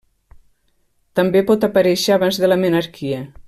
També, 1.19 1.43
pot 1.51 1.67
aparèixer 1.69 2.17
abans 2.17 2.41
de 2.45 2.51
la 2.53 2.59
menarquia. 2.67 3.23